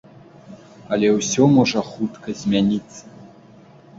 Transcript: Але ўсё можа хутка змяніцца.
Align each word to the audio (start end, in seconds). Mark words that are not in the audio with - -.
Але 0.95 1.07
ўсё 1.17 1.43
можа 1.57 1.83
хутка 1.91 2.35
змяніцца. 2.41 3.01